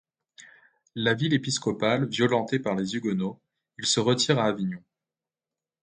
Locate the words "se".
3.85-3.99